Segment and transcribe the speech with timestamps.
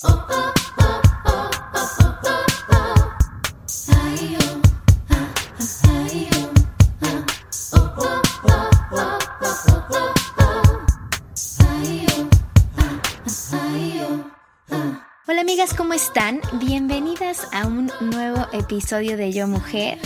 [0.00, 0.10] Hola
[15.40, 16.40] amigas, ¿cómo están?
[16.60, 19.98] Bienvenidas a un nuevo episodio de Yo Mujer.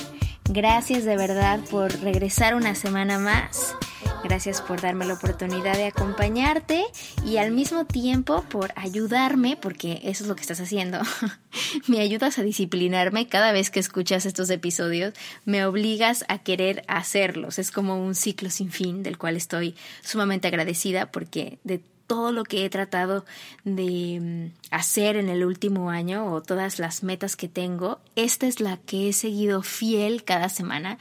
[0.45, 3.77] Gracias de verdad por regresar una semana más.
[4.25, 6.85] Gracias por darme la oportunidad de acompañarte
[7.27, 11.01] y al mismo tiempo por ayudarme, porque eso es lo que estás haciendo.
[11.89, 15.13] me ayudas a disciplinarme cada vez que escuchas estos episodios,
[15.45, 17.59] me obligas a querer hacerlos.
[17.59, 22.45] Es como un ciclo sin fin del cual estoy sumamente agradecida porque de todo lo
[22.45, 23.25] que he tratado
[23.65, 28.61] de mm, hacer en el último año o todas las metas que tengo, esta es
[28.61, 30.99] la que he seguido fiel cada semana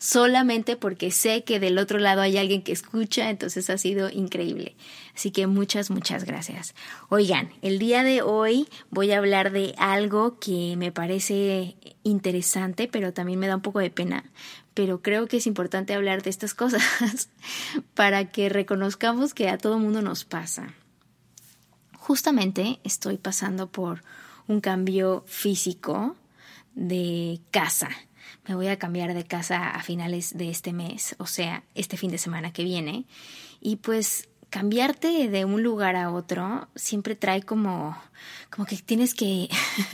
[0.00, 4.74] solamente porque sé que del otro lado hay alguien que escucha, entonces ha sido increíble.
[5.14, 6.74] Así que muchas, muchas gracias.
[7.10, 13.12] Oigan, el día de hoy voy a hablar de algo que me parece interesante, pero
[13.12, 14.24] también me da un poco de pena,
[14.72, 17.28] pero creo que es importante hablar de estas cosas
[17.92, 20.72] para que reconozcamos que a todo mundo nos pasa.
[21.92, 24.02] Justamente estoy pasando por
[24.46, 26.16] un cambio físico
[26.74, 27.90] de casa
[28.50, 32.10] me voy a cambiar de casa a finales de este mes, o sea, este fin
[32.10, 33.04] de semana que viene.
[33.60, 37.96] Y pues cambiarte de un lugar a otro siempre trae como,
[38.50, 39.48] como que tienes que,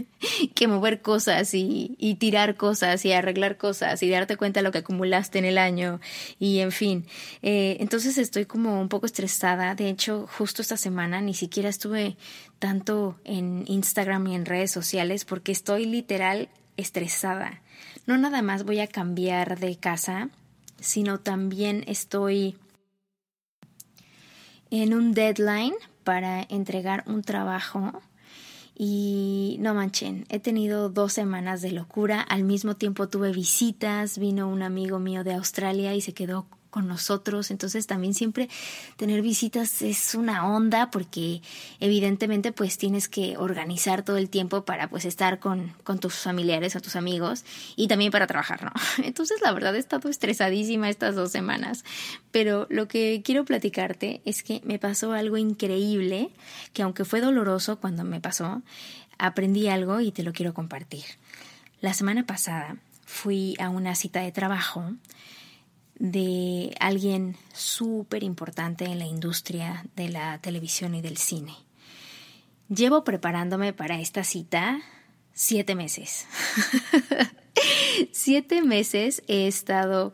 [0.55, 4.73] que mover cosas y, y, tirar cosas y arreglar cosas y darte cuenta de lo
[4.73, 6.01] que acumulaste en el año
[6.39, 7.05] y en fin.
[7.43, 9.75] Eh, entonces estoy como un poco estresada.
[9.75, 12.17] De hecho, justo esta semana ni siquiera estuve
[12.59, 17.61] tanto en Instagram y en redes sociales porque estoy literal estresada.
[18.05, 20.29] No nada más voy a cambiar de casa,
[20.79, 22.57] sino también estoy
[24.71, 28.03] en un deadline para entregar un trabajo.
[28.79, 34.49] Y no manchen, he tenido dos semanas de locura, al mismo tiempo tuve visitas, vino
[34.49, 37.51] un amigo mío de Australia y se quedó con nosotros.
[37.51, 38.51] Entonces también siempre
[38.99, 41.41] tener visitas es una onda porque
[41.81, 46.77] evidentemente pues tienes que organizar todo el tiempo para pues estar con, con tus familiares
[46.77, 48.73] o tus amigos y también para trabajar, ¿no?
[49.03, 51.83] Entonces la verdad he estado estresadísima estas dos semanas.
[52.31, 56.29] Pero lo que quiero platicarte es que me pasó algo increíble
[56.75, 58.61] que aunque fue doloroso cuando me pasó,
[59.17, 61.05] aprendí algo y te lo quiero compartir.
[61.81, 62.77] La semana pasada
[63.07, 64.93] fui a una cita de trabajo
[65.99, 71.55] de alguien súper importante en la industria de la televisión y del cine.
[72.69, 74.81] Llevo preparándome para esta cita
[75.33, 76.27] siete meses.
[78.13, 80.13] siete meses he estado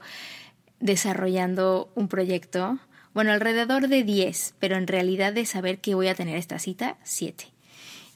[0.81, 2.78] desarrollando un proyecto,
[3.15, 6.97] bueno, alrededor de diez, pero en realidad de saber que voy a tener esta cita,
[7.04, 7.47] siete.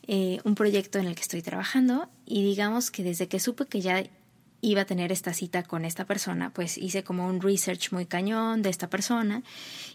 [0.08, 3.80] Eh, un proyecto en el que estoy trabajando y digamos que desde que supe que
[3.80, 4.04] ya
[4.66, 8.62] iba a tener esta cita con esta persona, pues hice como un research muy cañón
[8.62, 9.44] de esta persona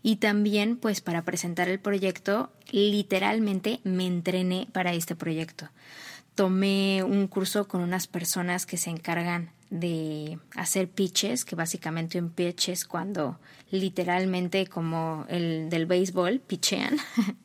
[0.02, 5.68] y también pues para presentar el proyecto literalmente me entrené para este proyecto.
[6.36, 12.30] Tomé un curso con unas personas que se encargan de hacer pitches, que básicamente un
[12.30, 13.40] pitch es cuando
[13.72, 16.98] literalmente como el del béisbol, pitchean,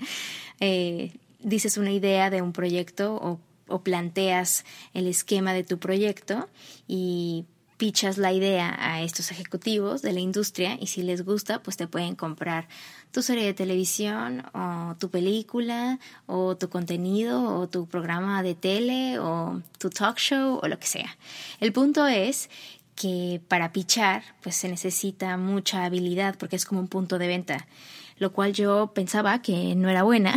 [0.61, 6.49] eh, dices una idea de un proyecto o o planteas el esquema de tu proyecto
[6.87, 7.47] y
[7.77, 11.87] pichas la idea a estos ejecutivos de la industria y si les gusta, pues te
[11.87, 12.69] pueden comprar
[13.11, 19.19] tu serie de televisión o tu película o tu contenido o tu programa de tele
[19.19, 21.17] o tu talk show o lo que sea.
[21.61, 22.49] El punto es
[22.95, 27.67] que para pichar pues se necesita mucha habilidad porque es como un punto de venta
[28.19, 30.35] lo cual yo pensaba que no era buena,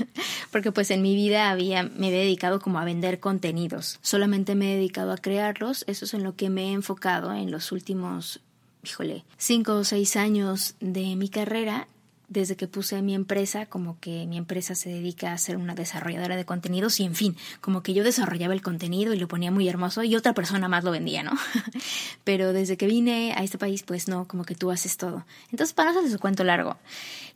[0.50, 4.72] porque pues en mi vida había, me había dedicado como a vender contenidos, solamente me
[4.72, 8.40] he dedicado a crearlos, eso es en lo que me he enfocado en los últimos,
[8.84, 11.88] híjole, cinco o seis años de mi carrera
[12.32, 16.36] desde que puse mi empresa, como que mi empresa se dedica a ser una desarrolladora
[16.36, 19.68] de contenidos y en fin, como que yo desarrollaba el contenido y lo ponía muy
[19.68, 21.32] hermoso y otra persona más lo vendía, ¿no?
[22.24, 25.26] Pero desde que vine a este país, pues no, como que tú haces todo.
[25.50, 26.78] Entonces, para no hacer su cuento largo,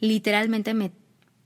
[0.01, 0.91] literalmente me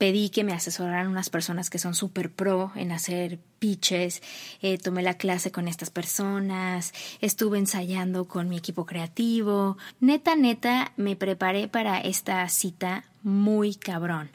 [0.01, 4.23] pedí que me asesoraran unas personas que son súper pro en hacer pitches,
[4.63, 10.93] eh, tomé la clase con estas personas, estuve ensayando con mi equipo creativo, neta, neta,
[10.97, 14.29] me preparé para esta cita muy cabrón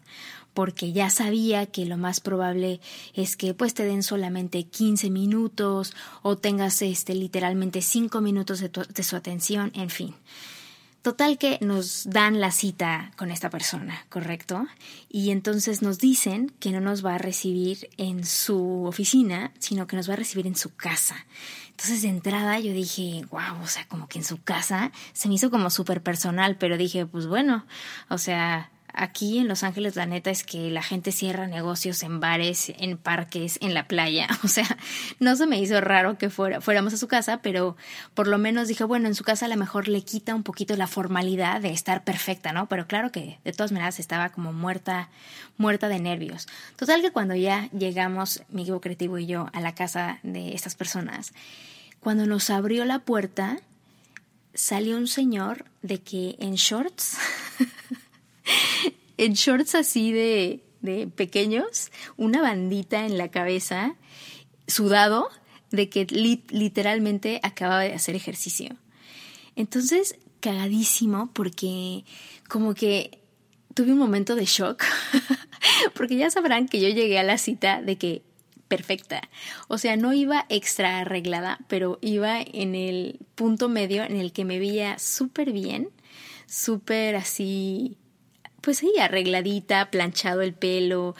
[0.57, 2.81] porque ya sabía que lo más probable
[3.13, 5.93] es que pues te den solamente 15 minutos
[6.23, 10.15] o tengas este literalmente 5 minutos de, de su atención, en fin.
[11.03, 14.67] Total que nos dan la cita con esta persona, ¿correcto?
[15.11, 19.95] Y entonces nos dicen que no nos va a recibir en su oficina, sino que
[19.95, 21.27] nos va a recibir en su casa.
[21.71, 25.35] Entonces de entrada yo dije, wow, o sea, como que en su casa se me
[25.35, 27.67] hizo como súper personal, pero dije, pues bueno,
[28.09, 32.19] o sea, Aquí en Los Ángeles la neta es que la gente cierra negocios en
[32.19, 34.27] bares, en parques, en la playa.
[34.43, 34.79] O sea,
[35.21, 37.77] no se me hizo raro que fuera, fuéramos a su casa, pero
[38.15, 40.77] por lo menos dije, bueno, en su casa a lo mejor le quita un poquito
[40.77, 42.69] la formalidad de estar perfecta, ¿no?
[42.69, 45.11] Pero claro que de todas maneras estaba como muerta,
[45.59, 46.47] muerta de nervios.
[46.77, 50.75] Total que cuando ya llegamos, mi equipo creativo y yo, a la casa de estas
[50.75, 51.35] personas,
[52.01, 53.59] cuando nos abrió la puerta,
[54.55, 57.19] salió un señor de que en shorts
[59.17, 63.97] en shorts así de, de pequeños, una bandita en la cabeza,
[64.67, 65.29] sudado,
[65.71, 66.07] de que
[66.51, 68.77] literalmente acababa de hacer ejercicio.
[69.57, 72.05] Entonces, cagadísimo porque
[72.49, 73.23] como que
[73.75, 74.85] tuve un momento de shock,
[75.95, 78.23] porque ya sabrán que yo llegué a la cita de que
[78.69, 79.23] perfecta.
[79.69, 84.45] O sea, no iba extra arreglada, pero iba en el punto medio en el que
[84.45, 85.91] me veía súper bien,
[86.47, 87.97] súper así
[88.67, 91.15] pues sí, arregladita, planchado el pelo,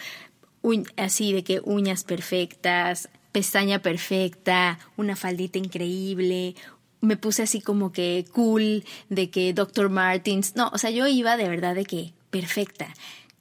[0.97, 6.57] así de que uñas perfectas, pestaña perfecta, una faldita increíble.
[7.01, 9.91] Me puse así como que cool, de que Dr.
[9.91, 10.57] Martins.
[10.57, 12.89] No, o sea, yo iba de verdad de que perfecta.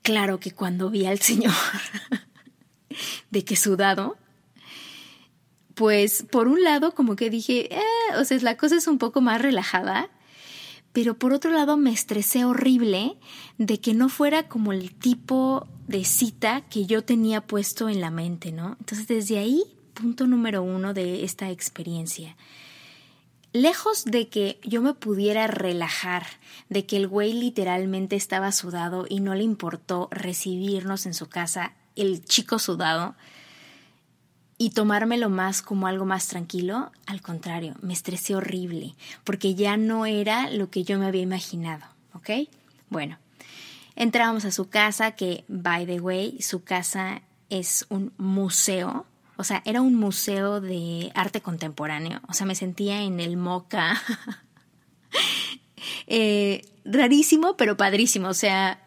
[0.04, 1.56] Claro que cuando vi al señor
[3.32, 4.18] de que sudado,
[5.74, 7.82] pues por un lado como que dije, eh,
[8.20, 10.12] o sea, la cosa es un poco más relajada
[10.96, 13.18] pero por otro lado me estresé horrible
[13.58, 18.12] de que no fuera como el tipo de cita que yo tenía puesto en la
[18.12, 18.78] mente, ¿no?
[18.80, 19.62] Entonces desde ahí,
[19.94, 22.38] punto número uno de esta experiencia.
[23.52, 26.26] Lejos de que yo me pudiera relajar,
[26.70, 31.74] de que el güey literalmente estaba sudado y no le importó recibirnos en su casa,
[31.98, 33.16] el chico sudado,
[34.58, 40.06] y tomármelo más como algo más tranquilo, al contrario, me estresé horrible, porque ya no
[40.06, 42.48] era lo que yo me había imaginado, ¿ok?
[42.90, 43.18] Bueno,
[43.96, 49.06] entramos a su casa, que, by the way, su casa es un museo,
[49.38, 54.02] o sea, era un museo de arte contemporáneo, o sea, me sentía en el Moca.
[56.08, 58.80] Eh, rarísimo, pero padrísimo, o sea,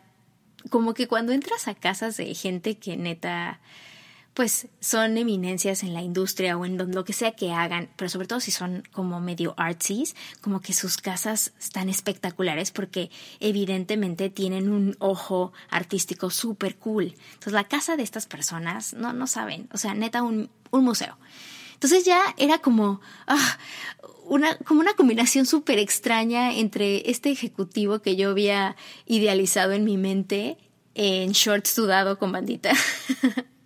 [0.71, 3.61] como que cuando entras a casas de gente que neta
[4.39, 8.29] pues son eminencias en la industria o en lo que sea que hagan, pero sobre
[8.29, 14.71] todo si son como medio artsies, como que sus casas están espectaculares porque evidentemente tienen
[14.71, 17.17] un ojo artístico súper cool.
[17.33, 21.19] Entonces la casa de estas personas, no, no saben, o sea, neta un, un museo.
[21.75, 23.59] Entonces ya era como, ah,
[24.25, 29.97] una, como una combinación súper extraña entre este ejecutivo que yo había idealizado en mi
[29.97, 30.59] mente
[30.95, 32.73] en shorts sudado con bandita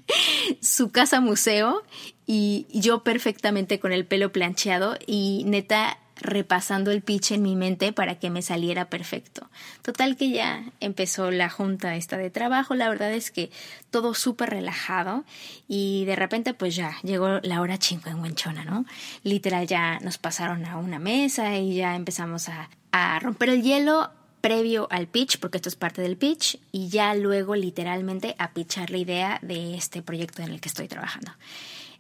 [0.60, 1.82] su casa museo
[2.26, 7.92] y yo perfectamente con el pelo plancheado y neta repasando el pitch en mi mente
[7.92, 9.48] para que me saliera perfecto.
[9.82, 13.50] Total que ya empezó la junta esta de trabajo, la verdad es que
[13.90, 15.24] todo súper relajado
[15.68, 18.86] y de repente pues ya llegó la hora chingo en Huenchona, ¿no?
[19.24, 24.10] Literal ya nos pasaron a una mesa y ya empezamos a, a romper el hielo
[24.42, 28.90] previo al pitch, porque esto es parte del pitch, y ya luego literalmente a pitchar
[28.90, 31.32] la idea de este proyecto en el que estoy trabajando.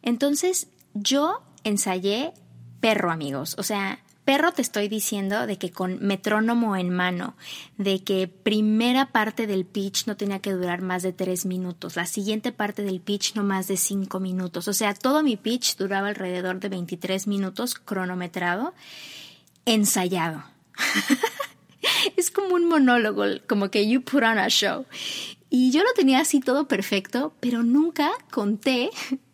[0.02, 2.34] Entonces, yo ensayé
[2.80, 3.54] perro, amigos.
[3.58, 7.36] O sea, perro te estoy diciendo de que con metrónomo en mano,
[7.78, 12.06] de que primera parte del pitch no tenía que durar más de tres minutos, la
[12.06, 14.66] siguiente parte del pitch no más de cinco minutos.
[14.66, 18.74] O sea, todo mi pitch duraba alrededor de 23 minutos cronometrado,
[19.64, 20.42] ensayado.
[22.16, 24.86] es como un monólogo, como que you put on a show.
[25.50, 28.90] Y yo lo tenía así todo perfecto, pero nunca conté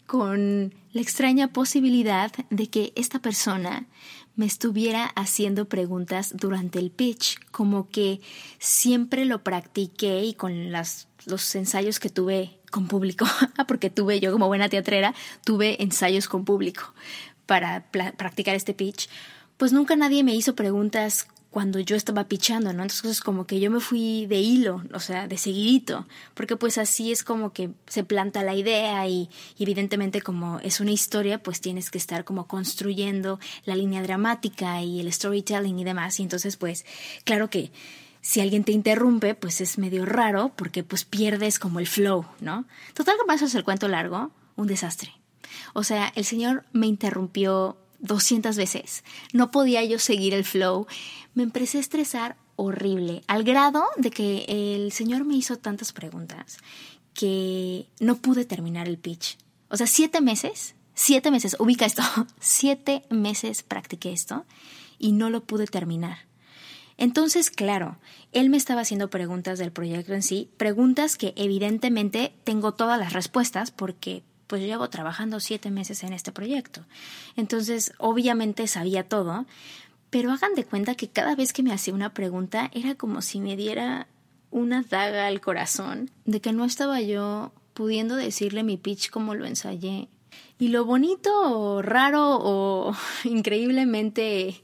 [0.06, 3.87] con la extraña posibilidad de que esta persona
[4.34, 8.20] me estuviera haciendo preguntas durante el pitch, como que
[8.58, 13.26] siempre lo practiqué y con las, los ensayos que tuve con público,
[13.68, 16.94] porque tuve yo como buena teatrera, tuve ensayos con público
[17.46, 19.08] para practicar este pitch,
[19.56, 22.83] pues nunca nadie me hizo preguntas cuando yo estaba pichando, ¿no?
[22.83, 27.11] Entonces como que yo me fui de hilo, o sea, de seguidito, porque pues así
[27.11, 31.90] es como que se planta la idea y, evidentemente como es una historia, pues tienes
[31.90, 36.85] que estar como construyendo la línea dramática y el storytelling y demás, y entonces pues
[37.25, 37.73] claro que
[38.21, 42.67] si alguien te interrumpe, pues es medio raro porque pues pierdes como el flow, ¿no?
[42.93, 45.12] Total que pasas el cuento largo, un desastre.
[45.73, 49.05] O sea, el señor me interrumpió 200 veces.
[49.33, 50.87] No podía yo seguir el flow.
[51.35, 56.59] Me empecé a estresar horrible, al grado de que el señor me hizo tantas preguntas
[57.14, 59.38] que no pude terminar el pitch.
[59.69, 62.02] O sea, siete meses, siete meses, ubica esto,
[62.40, 64.45] siete meses practiqué esto
[64.99, 66.26] y no lo pude terminar.
[66.97, 67.97] Entonces, claro,
[68.33, 73.12] él me estaba haciendo preguntas del proyecto en sí, preguntas que evidentemente tengo todas las
[73.12, 76.85] respuestas porque pues llevo trabajando siete meses en este proyecto.
[77.37, 79.47] Entonces, obviamente sabía todo,
[80.11, 83.40] pero hagan de cuenta que cada vez que me hacía una pregunta era como si
[83.40, 84.09] me diera
[84.50, 89.47] una daga al corazón de que no estaba yo pudiendo decirle mi pitch como lo
[89.47, 90.09] ensayé.
[90.59, 94.61] Y lo bonito o raro o increíblemente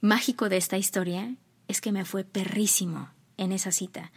[0.00, 1.34] mágico de esta historia
[1.66, 4.12] es que me fue perrísimo en esa cita.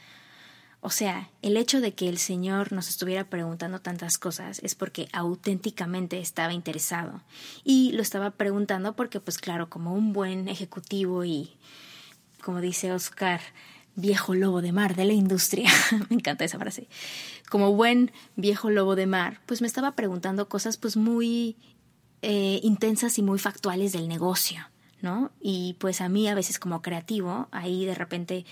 [0.87, 5.09] O sea, el hecho de que el Señor nos estuviera preguntando tantas cosas es porque
[5.11, 7.19] auténticamente estaba interesado.
[7.65, 11.57] Y lo estaba preguntando porque, pues claro, como un buen ejecutivo y,
[12.41, 13.41] como dice Oscar,
[13.95, 15.69] viejo lobo de mar de la industria,
[16.09, 16.87] me encanta esa frase,
[17.49, 21.57] como buen viejo lobo de mar, pues me estaba preguntando cosas pues muy
[22.21, 24.61] eh, intensas y muy factuales del negocio,
[25.01, 25.31] ¿no?
[25.41, 28.45] Y pues a mí a veces como creativo, ahí de repente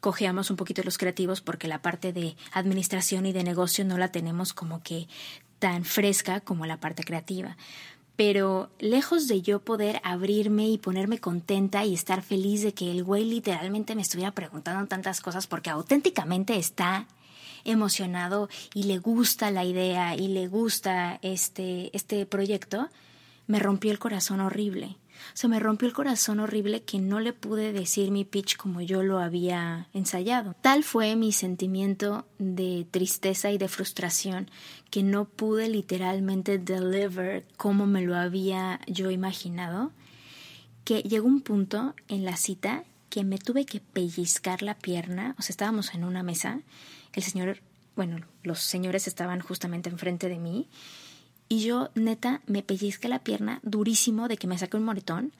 [0.00, 4.12] cojeamos un poquito los creativos porque la parte de administración y de negocio no la
[4.12, 5.08] tenemos como que
[5.58, 7.56] tan fresca como la parte creativa.
[8.16, 13.04] Pero lejos de yo poder abrirme y ponerme contenta y estar feliz de que el
[13.04, 17.06] güey literalmente me estuviera preguntando tantas cosas porque auténticamente está
[17.64, 22.88] emocionado y le gusta la idea y le gusta este, este proyecto,
[23.46, 24.96] me rompió el corazón horrible
[25.34, 29.02] se me rompió el corazón horrible que no le pude decir mi pitch como yo
[29.02, 30.54] lo había ensayado.
[30.60, 34.50] Tal fue mi sentimiento de tristeza y de frustración
[34.90, 39.92] que no pude literalmente deliver como me lo había yo imaginado,
[40.84, 45.42] que llegó un punto en la cita que me tuve que pellizcar la pierna, o
[45.42, 46.60] sea, estábamos en una mesa,
[47.12, 47.60] el señor,
[47.96, 50.68] bueno, los señores estaban justamente enfrente de mí,
[51.48, 55.32] y yo, neta, me pellizqué la pierna durísimo de que me saque un moretón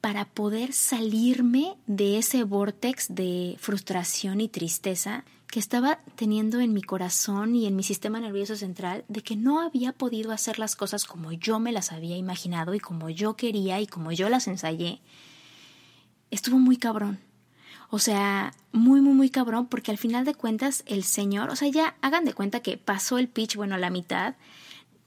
[0.00, 6.82] para poder salirme de ese vortex de frustración y tristeza que estaba teniendo en mi
[6.82, 11.04] corazón y en mi sistema nervioso central de que no había podido hacer las cosas
[11.04, 15.00] como yo me las había imaginado y como yo quería y como yo las ensayé.
[16.30, 17.18] Estuvo muy cabrón.
[17.88, 21.68] O sea, muy, muy, muy cabrón porque al final de cuentas el señor, o sea,
[21.68, 24.34] ya hagan de cuenta que pasó el pitch, bueno, a la mitad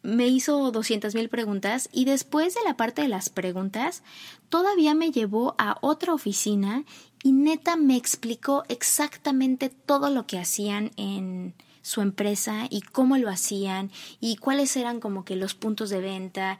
[0.01, 4.03] me hizo 200 mil preguntas y después de la parte de las preguntas
[4.49, 6.83] todavía me llevó a otra oficina
[7.23, 13.29] y neta me explicó exactamente todo lo que hacían en su empresa y cómo lo
[13.29, 16.59] hacían y cuáles eran como que los puntos de venta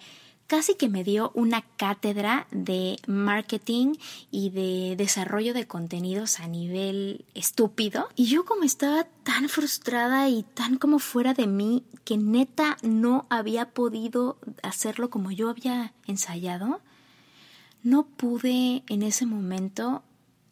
[0.50, 3.94] casi que me dio una cátedra de marketing
[4.32, 8.10] y de desarrollo de contenidos a nivel estúpido.
[8.16, 13.28] Y yo como estaba tan frustrada y tan como fuera de mí que neta no
[13.30, 16.82] había podido hacerlo como yo había ensayado,
[17.84, 20.02] no pude en ese momento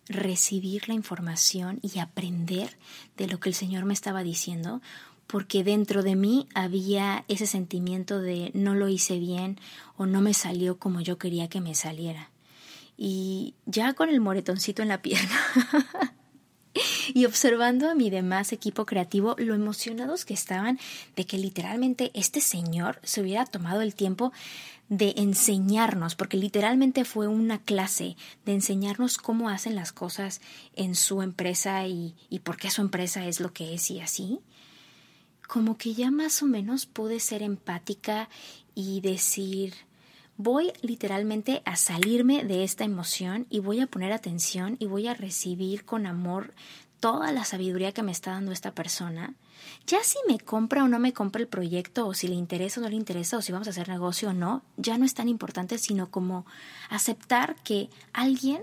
[0.09, 2.77] recibir la información y aprender
[3.17, 4.79] de lo que el Señor me estaba diciendo,
[5.27, 9.59] porque dentro de mí había ese sentimiento de no lo hice bien
[9.97, 12.31] o no me salió como yo quería que me saliera.
[12.97, 15.37] Y ya con el moretoncito en la pierna
[17.13, 20.79] y observando a mi demás equipo creativo lo emocionados que estaban
[21.15, 24.31] de que literalmente este señor se hubiera tomado el tiempo
[24.89, 28.15] de enseñarnos, porque literalmente fue una clase
[28.45, 30.39] de enseñarnos cómo hacen las cosas
[30.75, 34.39] en su empresa y, y por qué su empresa es lo que es y así
[35.47, 38.29] como que ya más o menos pude ser empática
[38.75, 39.73] y decir,
[40.37, 45.13] voy literalmente a salirme de esta emoción y voy a poner atención y voy a
[45.13, 46.53] recibir con amor
[46.99, 49.33] toda la sabiduría que me está dando esta persona.
[49.85, 52.83] Ya si me compra o no me compra el proyecto, o si le interesa o
[52.83, 55.29] no le interesa, o si vamos a hacer negocio o no, ya no es tan
[55.29, 56.45] importante, sino como
[56.89, 58.61] aceptar que alguien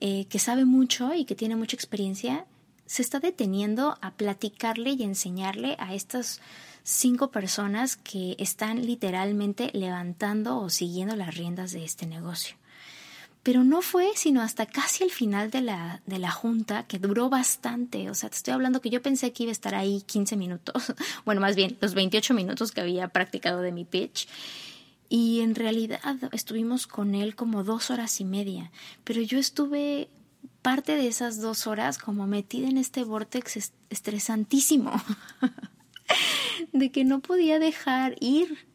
[0.00, 2.46] eh, que sabe mucho y que tiene mucha experiencia
[2.92, 6.42] se está deteniendo a platicarle y enseñarle a estas
[6.82, 12.54] cinco personas que están literalmente levantando o siguiendo las riendas de este negocio.
[13.42, 17.30] Pero no fue sino hasta casi el final de la, de la junta, que duró
[17.30, 18.10] bastante.
[18.10, 20.92] O sea, te estoy hablando que yo pensé que iba a estar ahí 15 minutos.
[21.24, 24.28] Bueno, más bien, los 28 minutos que había practicado de mi pitch.
[25.08, 28.70] Y en realidad estuvimos con él como dos horas y media.
[29.02, 30.10] Pero yo estuve
[30.62, 34.92] parte de esas dos horas como metida en este vortex estresantísimo,
[36.72, 38.66] de que no podía dejar ir,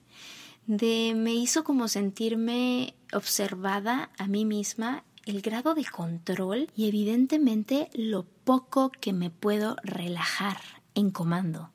[0.68, 7.90] de me hizo como sentirme observada a mí misma el grado de control y evidentemente
[7.94, 10.58] lo poco que me puedo relajar
[10.96, 11.72] en comando.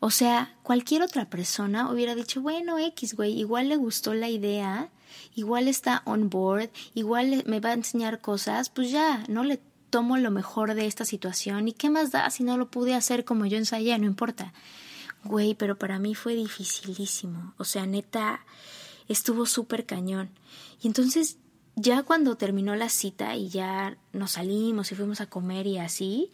[0.00, 4.90] O sea, cualquier otra persona hubiera dicho, bueno, X, güey, igual le gustó la idea,
[5.34, 10.16] igual está on board, igual me va a enseñar cosas, pues ya, no le tomo
[10.16, 13.44] lo mejor de esta situación y qué más da si no lo pude hacer como
[13.46, 14.52] yo ensayé, no importa.
[15.24, 17.54] Güey, pero para mí fue dificilísimo.
[17.58, 18.40] O sea, neta,
[19.06, 20.30] estuvo súper cañón.
[20.80, 21.38] Y entonces,
[21.76, 26.32] ya cuando terminó la cita y ya nos salimos y fuimos a comer y así,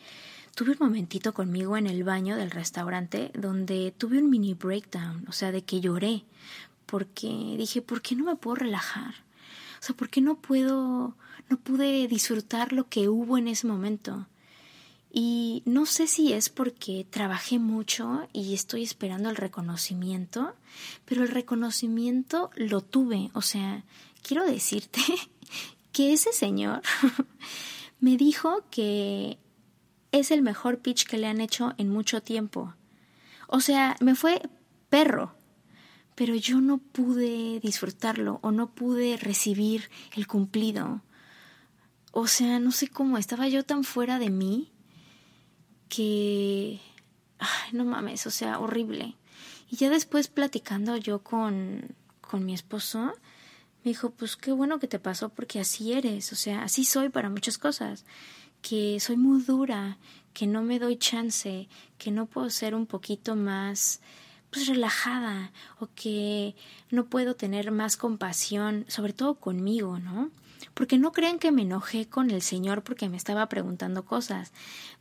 [0.54, 5.32] tuve un momentito conmigo en el baño del restaurante donde tuve un mini breakdown, o
[5.32, 6.24] sea, de que lloré,
[6.88, 7.28] porque
[7.58, 9.14] dije, ¿por qué no me puedo relajar?
[9.78, 11.14] O sea, ¿por qué no puedo,
[11.50, 14.26] no pude disfrutar lo que hubo en ese momento?
[15.12, 20.54] Y no sé si es porque trabajé mucho y estoy esperando el reconocimiento,
[21.04, 23.30] pero el reconocimiento lo tuve.
[23.34, 23.84] O sea,
[24.22, 25.00] quiero decirte
[25.92, 26.80] que ese señor
[28.00, 29.38] me dijo que
[30.10, 32.72] es el mejor pitch que le han hecho en mucho tiempo.
[33.46, 34.40] O sea, me fue
[34.88, 35.34] perro,
[36.18, 41.00] pero yo no pude disfrutarlo o no pude recibir el cumplido.
[42.10, 44.72] O sea, no sé cómo, estaba yo tan fuera de mí
[45.88, 46.80] que...
[47.38, 49.14] Ay, no mames, o sea, horrible.
[49.70, 53.12] Y ya después platicando yo con, con mi esposo,
[53.84, 57.10] me dijo, pues qué bueno que te pasó porque así eres, o sea, así soy
[57.10, 58.04] para muchas cosas
[58.60, 59.98] que soy muy dura,
[60.34, 64.00] que no me doy chance, que no puedo ser un poquito más
[64.50, 66.54] pues relajada o que
[66.90, 70.30] no puedo tener más compasión, sobre todo conmigo, ¿no?
[70.74, 74.52] Porque no crean que me enojé con el Señor porque me estaba preguntando cosas.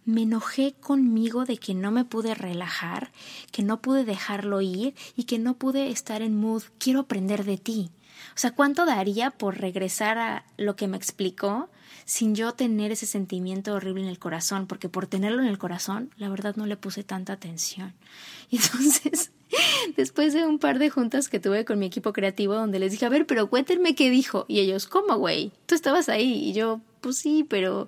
[0.06, 3.12] Me enojé conmigo de que no me pude relajar,
[3.52, 7.58] que no pude dejarlo ir y que no pude estar en mood, quiero aprender de
[7.58, 7.92] ti.
[8.36, 11.70] O sea, ¿cuánto daría por regresar a lo que me explicó
[12.08, 16.10] sin yo tener ese sentimiento horrible en el corazón, porque por tenerlo en el corazón,
[16.16, 17.94] la verdad no le puse tanta atención.
[18.52, 19.32] Entonces,
[19.98, 23.06] después de un par de juntas que tuve con mi equipo creativo, donde les dije,
[23.06, 24.46] a ver, pero cuéntenme qué dijo.
[24.48, 25.52] Y ellos, ¿cómo, güey?
[25.66, 26.50] Tú estabas ahí.
[26.50, 27.88] Y yo, pues sí, pero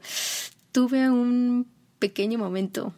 [0.72, 1.68] tuve un
[2.00, 2.94] pequeño momento.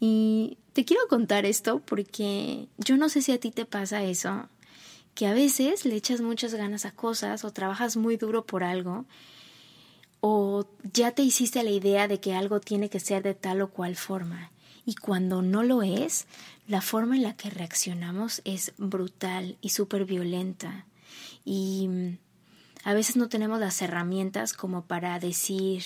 [0.00, 4.48] Y te quiero contar esto porque yo no sé si a ti te pasa eso,
[5.14, 9.04] que a veces le echas muchas ganas a cosas o trabajas muy duro por algo
[10.20, 13.70] o ya te hiciste la idea de que algo tiene que ser de tal o
[13.70, 14.50] cual forma.
[14.90, 16.26] Y cuando no lo es,
[16.66, 20.84] la forma en la que reaccionamos es brutal y súper violenta.
[21.44, 22.18] Y mm,
[22.82, 25.84] a veces no tenemos las herramientas como para decir,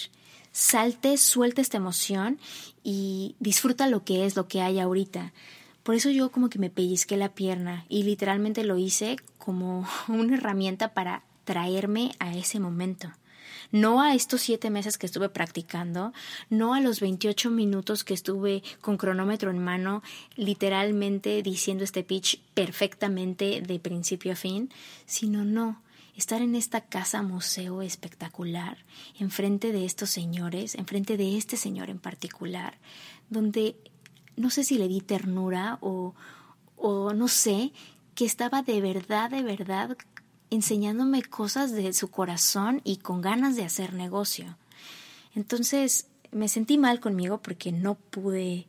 [0.52, 2.38] salte, suelta esta emoción
[2.82, 5.34] y disfruta lo que es, lo que hay ahorita.
[5.82, 10.38] Por eso yo como que me pellizqué la pierna y literalmente lo hice como una
[10.38, 13.12] herramienta para traerme a ese momento
[13.74, 16.12] no a estos siete meses que estuve practicando,
[16.48, 20.00] no a los 28 minutos que estuve con cronómetro en mano,
[20.36, 24.70] literalmente diciendo este pitch perfectamente de principio a fin,
[25.06, 25.82] sino no,
[26.16, 28.78] estar en esta casa museo espectacular,
[29.18, 32.78] enfrente de estos señores, enfrente de este señor en particular,
[33.28, 33.74] donde
[34.36, 36.14] no sé si le di ternura o,
[36.76, 37.72] o no sé,
[38.14, 39.96] que estaba de verdad, de verdad
[40.50, 44.56] enseñándome cosas de su corazón y con ganas de hacer negocio.
[45.34, 48.66] Entonces me sentí mal conmigo porque no pude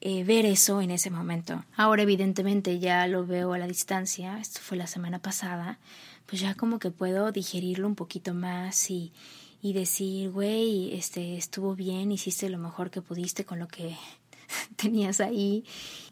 [0.00, 1.64] eh, ver eso en ese momento.
[1.76, 5.78] Ahora evidentemente ya lo veo a la distancia, esto fue la semana pasada,
[6.26, 9.12] pues ya como que puedo digerirlo un poquito más y,
[9.60, 13.96] y decir, güey, este, estuvo bien, hiciste lo mejor que pudiste con lo que
[14.76, 15.64] tenías ahí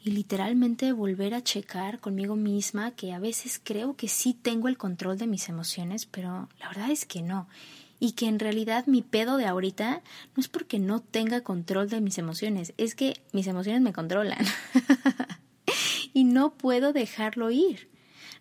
[0.05, 4.79] y literalmente volver a checar conmigo misma que a veces creo que sí tengo el
[4.79, 7.49] control de mis emociones, pero la verdad es que no.
[7.99, 10.03] Y que en realidad mi pedo de ahorita
[10.37, 14.45] no es porque no tenga control de mis emociones, es que mis emociones me controlan.
[16.13, 17.89] y no puedo dejarlo ir.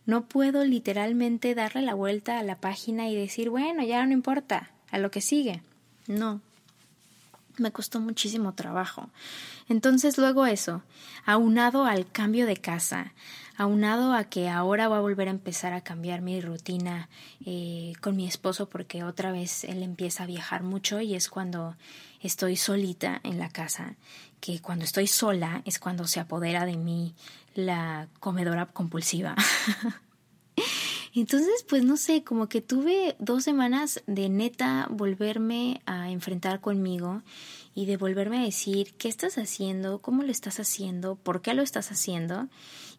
[0.05, 4.71] No puedo literalmente darle la vuelta a la página y decir, bueno, ya no importa,
[4.91, 5.61] a lo que sigue.
[6.07, 6.41] No,
[7.57, 9.09] me costó muchísimo trabajo.
[9.67, 10.83] Entonces luego eso,
[11.25, 13.13] aunado al cambio de casa,
[13.57, 17.09] aunado a que ahora voy a volver a empezar a cambiar mi rutina
[17.45, 21.75] eh, con mi esposo porque otra vez él empieza a viajar mucho y es cuando
[22.21, 23.95] estoy solita en la casa,
[24.39, 27.15] que cuando estoy sola es cuando se apodera de mí
[27.55, 29.35] la comedora compulsiva.
[31.15, 37.21] Entonces, pues no sé, como que tuve dos semanas de neta volverme a enfrentar conmigo
[37.73, 41.61] y de volverme a decir qué estás haciendo, cómo lo estás haciendo, por qué lo
[41.61, 42.49] estás haciendo.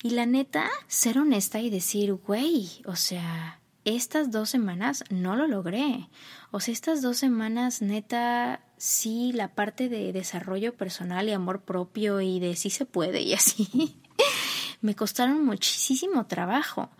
[0.03, 5.47] Y la neta, ser honesta y decir, güey, o sea, estas dos semanas no lo
[5.47, 6.09] logré.
[6.53, 12.23] O sea, estas dos semanas, neta, sí, la parte de desarrollo personal y amor propio
[12.23, 14.01] y de sí se puede y así,
[14.81, 16.91] me costaron muchísimo trabajo.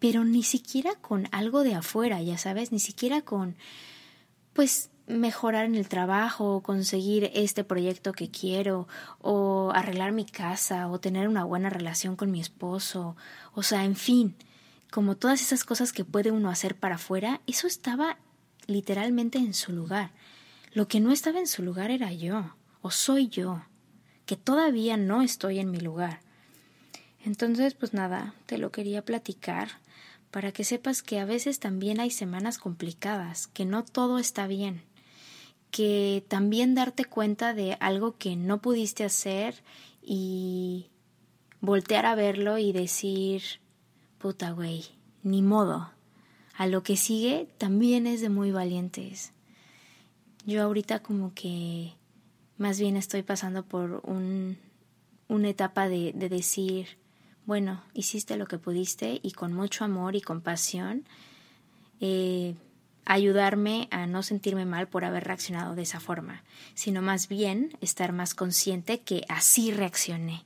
[0.00, 3.54] Pero ni siquiera con algo de afuera, ya sabes, ni siquiera con,
[4.52, 8.88] pues, mejorar en el trabajo, o conseguir este proyecto que quiero,
[9.20, 13.16] o arreglar mi casa, o tener una buena relación con mi esposo,
[13.54, 14.34] o sea, en fin,
[14.90, 18.18] como todas esas cosas que puede uno hacer para afuera, eso estaba
[18.66, 20.10] literalmente en su lugar.
[20.72, 23.62] Lo que no estaba en su lugar era yo, o soy yo,
[24.26, 26.20] que todavía no estoy en mi lugar.
[27.24, 29.68] Entonces, pues nada, te lo quería platicar
[30.30, 34.82] para que sepas que a veces también hay semanas complicadas, que no todo está bien,
[35.70, 39.62] que también darte cuenta de algo que no pudiste hacer
[40.02, 40.86] y
[41.60, 43.42] voltear a verlo y decir,
[44.18, 44.84] puta güey,
[45.22, 45.90] ni modo.
[46.56, 49.32] A lo que sigue también es de muy valientes.
[50.44, 51.94] Yo ahorita como que
[52.58, 54.58] más bien estoy pasando por un,
[55.28, 56.99] una etapa de, de decir,
[57.50, 61.04] bueno, hiciste lo que pudiste y con mucho amor y compasión
[62.00, 62.54] eh,
[63.04, 68.12] ayudarme a no sentirme mal por haber reaccionado de esa forma, sino más bien estar
[68.12, 70.44] más consciente que así reaccioné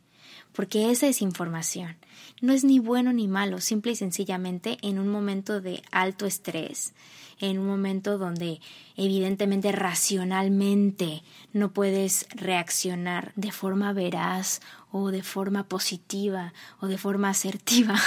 [0.54, 1.96] porque esa es información.
[2.40, 6.94] No es ni bueno ni malo, simple y sencillamente en un momento de alto estrés,
[7.40, 8.60] en un momento donde
[8.96, 14.60] evidentemente racionalmente no puedes reaccionar de forma veraz
[14.92, 17.98] o de forma positiva o de forma asertiva,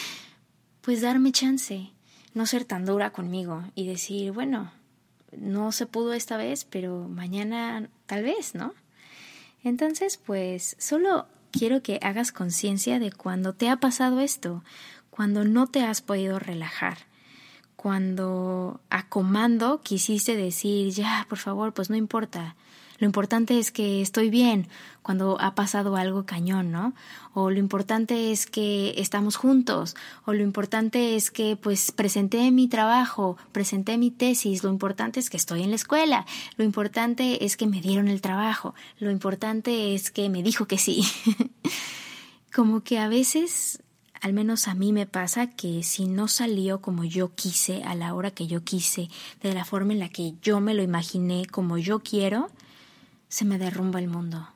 [0.82, 1.90] pues darme chance,
[2.34, 4.70] no ser tan dura conmigo y decir, bueno,
[5.36, 8.74] no se pudo esta vez, pero mañana tal vez, ¿no?
[9.64, 14.62] Entonces, pues solo quiero que hagas conciencia de cuando te ha pasado esto,
[15.10, 16.98] cuando no te has podido relajar,
[17.76, 22.56] cuando a comando quisiste decir, ya, por favor, pues no importa,
[22.98, 24.68] lo importante es que estoy bien
[25.02, 26.92] cuando ha pasado algo cañón, ¿no?
[27.32, 32.68] O lo importante es que estamos juntos, o lo importante es que pues presenté mi
[32.68, 37.56] trabajo, presenté mi tesis, lo importante es que estoy en la escuela, lo importante es
[37.56, 41.04] que me dieron el trabajo, lo importante es que me dijo que sí.
[42.54, 43.80] como que a veces
[44.20, 48.14] al menos a mí me pasa que si no salió como yo quise, a la
[48.14, 49.08] hora que yo quise,
[49.42, 52.50] de la forma en la que yo me lo imaginé, como yo quiero,
[53.28, 54.48] se me derrumba el mundo.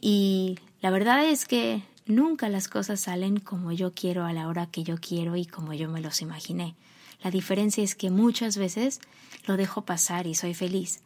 [0.00, 4.66] Y la verdad es que nunca las cosas salen como yo quiero a la hora
[4.66, 6.76] que yo quiero y como yo me los imaginé.
[7.22, 9.00] La diferencia es que muchas veces
[9.46, 11.02] lo dejo pasar y soy feliz.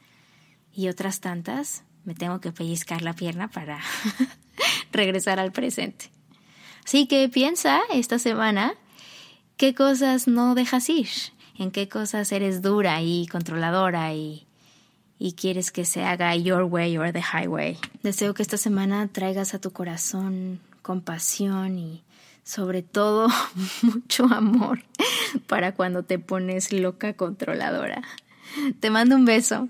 [0.75, 3.81] Y otras tantas me tengo que pellizcar la pierna para
[4.93, 6.11] regresar al presente.
[6.85, 8.75] Así que piensa esta semana
[9.57, 11.09] qué cosas no dejas ir,
[11.59, 14.47] en qué cosas eres dura y controladora y
[15.23, 17.79] y quieres que se haga your way or the highway.
[18.03, 22.03] Deseo que esta semana traigas a tu corazón compasión y
[22.43, 23.29] sobre todo
[23.83, 24.83] mucho amor
[25.47, 28.03] para cuando te pones loca controladora.
[28.81, 29.69] Te mando un beso.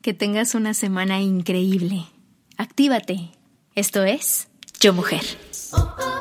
[0.00, 2.06] Que tengas una semana increíble.
[2.56, 3.30] Actívate.
[3.74, 4.48] Esto es
[4.80, 5.22] Yo Mujer.
[5.72, 6.13] Oh, oh.